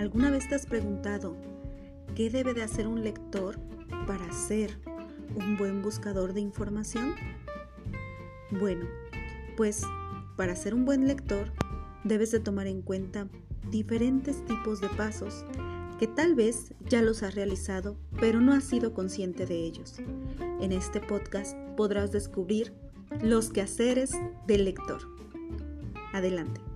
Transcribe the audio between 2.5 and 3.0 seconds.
de hacer